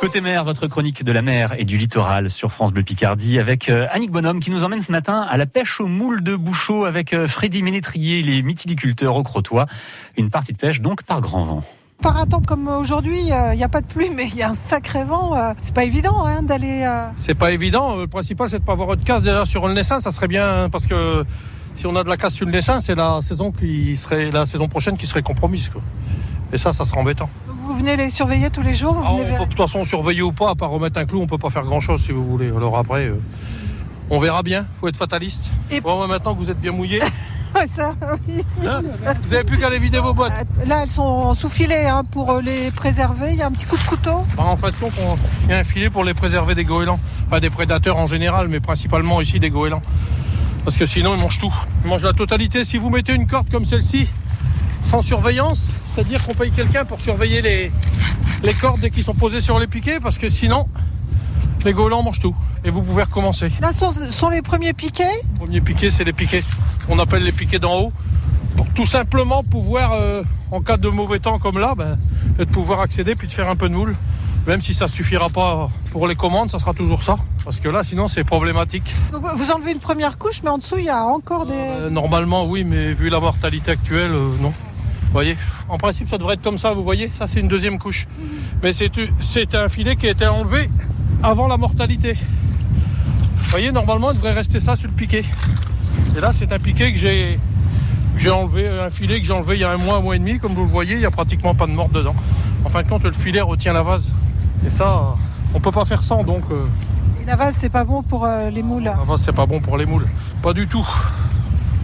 [0.00, 3.68] Côté mer, votre chronique de la mer et du littoral sur France Bleu Picardie avec
[3.68, 6.84] euh, Annick Bonhomme qui nous emmène ce matin à la pêche aux moules de Bouchot
[6.84, 9.64] avec euh, Freddy Ménétrier, les mytiliculteurs au Crotoy.
[10.18, 11.62] Une partie de pêche donc par grand vent.
[12.02, 14.50] Par un temps comme aujourd'hui, il n'y a pas de pluie, mais il y a
[14.50, 15.34] un sacré vent.
[15.34, 16.84] euh, C'est pas évident hein, d'aller.
[16.86, 17.96] euh, C'est pas évident.
[17.96, 19.98] Le principal, c'est de pas avoir de casse déjà sur le naissin.
[20.00, 21.24] Ça serait bien parce que
[21.76, 24.46] si on a de la casse sur le naissin, c'est la saison qui serait la
[24.46, 25.68] saison prochaine qui serait compromise.
[25.68, 25.82] Quoi.
[26.52, 27.28] Et ça, ça serait embêtant.
[27.46, 29.84] donc Vous venez les surveiller tous les jours vous Ah, on peut, de toute façon,
[29.84, 32.12] surveiller ou pas, à part remettre un clou, on peut pas faire grand chose si
[32.12, 32.48] vous voulez.
[32.48, 33.20] Alors après, euh,
[34.10, 34.66] on verra bien.
[34.80, 35.50] Faut être fataliste.
[35.70, 37.00] Et- Bon, ouais, maintenant que vous êtes bien mouillé,
[37.66, 37.94] ça,
[38.28, 38.42] oui.
[38.66, 40.32] hein, vous n'avez plus qu'à aller vider vos bottes.
[40.66, 43.30] Là, elles sont sous filet hein, pour euh, les préserver.
[43.32, 44.24] Il y a un petit coup de couteau.
[44.36, 46.64] Bah, en fin de compte, on- il y a un filet pour les préserver des
[46.64, 47.00] goélands.
[47.26, 49.82] Enfin, des prédateurs en général, mais principalement ici des goélands.
[50.66, 51.54] Parce que sinon, ils mangent tout.
[51.84, 52.64] Ils mangent la totalité.
[52.64, 54.08] Si vous mettez une corde comme celle-ci,
[54.82, 57.70] sans surveillance, c'est-à-dire qu'on paye quelqu'un pour surveiller les,
[58.42, 60.66] les cordes dès qu'ils sont posés sur les piquets, parce que sinon,
[61.64, 62.34] les goélands mangent tout.
[62.64, 63.52] Et vous pouvez recommencer.
[63.60, 65.04] Là sont, sont les premiers piquets?
[65.34, 66.42] Le premier piquet, c'est les piquets.
[66.88, 67.92] On appelle les piquets d'en haut.
[68.56, 71.96] Pour tout simplement pouvoir, euh, en cas de mauvais temps comme là, ben,
[72.38, 73.94] de pouvoir accéder puis de faire un peu de moule.
[74.46, 77.16] Même si ça suffira pas pour les commandes, ça sera toujours ça.
[77.44, 78.94] Parce que là, sinon, c'est problématique.
[79.12, 81.54] Donc, vous enlevez une première couche, mais en dessous, il y a encore des.
[81.54, 84.50] Euh, normalement, oui, mais vu la mortalité actuelle, euh, non.
[84.50, 85.36] Vous voyez
[85.68, 88.06] En principe, ça devrait être comme ça, vous voyez Ça, c'est une deuxième couche.
[88.62, 90.70] Mais c'est un filet qui a été enlevé
[91.22, 92.14] avant la mortalité.
[92.14, 95.24] Vous voyez, normalement, il devrait rester ça sur le piquet.
[96.16, 97.38] Et là, c'est un piquet que j'ai
[98.16, 100.18] j'ai enlevé, un filet que j'ai enlevé il y a un mois, un mois et
[100.18, 100.38] demi.
[100.38, 102.14] Comme vous le voyez, il n'y a pratiquement pas de morte dedans.
[102.64, 104.14] En fin de compte, le filet retient la vase.
[104.64, 105.14] Et ça,
[105.54, 106.64] on peut pas faire sans, donc euh,
[107.22, 108.84] Et la vase, c'est pas bon pour euh, les moules.
[108.84, 110.06] la vase, c'est pas bon pour les moules.
[110.42, 110.86] Pas du tout.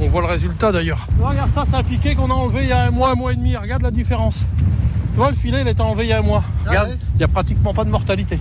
[0.00, 1.06] On voit le résultat d'ailleurs.
[1.22, 3.32] Regarde ça, c'est un piquet qu'on a enlevé il y a un mois, un mois
[3.32, 3.56] et demi.
[3.56, 4.40] Regarde la différence.
[5.12, 6.42] Tu vois, le filet, il a été enlevé il y a un mois.
[6.66, 8.38] Regarde, ouais il n'y a pratiquement pas de mortalité.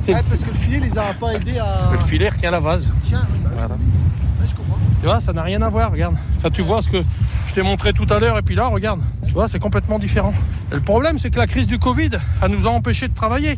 [0.00, 1.90] C'est Ouais, parce que le filet les a pas aidés à.
[1.92, 2.92] le filet retient la vase.
[3.00, 3.54] Tiens, bah oui.
[3.56, 3.74] Voilà.
[3.74, 4.76] Ouais, je comprends.
[5.00, 6.16] Tu vois, ça n'a rien à voir, regarde.
[6.42, 7.02] Ça, tu vois ce que
[7.48, 9.00] je t'ai montré tout à l'heure, et puis là, regarde.
[9.26, 10.34] Tu vois, c'est complètement différent.
[10.70, 12.10] Et le problème, c'est que la crise du Covid,
[12.42, 13.56] elle nous a empêchés de travailler.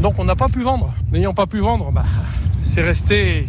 [0.00, 0.92] Donc, on n'a pas pu vendre.
[1.10, 2.04] N'ayant pas pu vendre, bah,
[2.72, 3.46] c'est resté.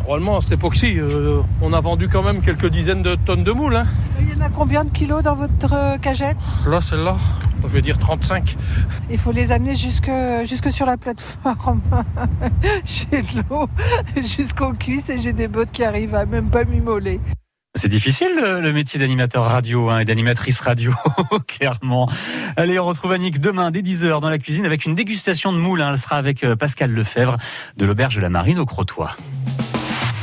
[0.00, 3.52] Normalement, à cette époque-ci, euh, on a vendu quand même quelques dizaines de tonnes de
[3.52, 3.76] moules.
[3.76, 3.86] hein.
[4.20, 6.36] Il y en a combien de kilos dans votre euh, cagette?
[6.66, 7.16] Là, celle-là,
[7.62, 8.56] je vais dire 35.
[9.10, 10.10] Il faut les amener jusque,
[10.44, 11.80] jusque sur la plateforme.
[12.84, 13.68] j'ai de l'eau
[14.16, 17.20] jusqu'aux cuisses et j'ai des bottes qui arrivent à même pas m'immoler.
[17.76, 20.92] C'est difficile le, métier d'animateur radio hein, et d'animatrice radio,
[21.48, 22.08] clairement.
[22.56, 25.82] Allez, on retrouve Annick demain dès 10h dans la cuisine avec une dégustation de moules.
[25.82, 25.90] hein.
[25.90, 27.36] Elle sera avec euh, Pascal Lefebvre
[27.76, 29.08] de l'Auberge de la Marine au Crotoy.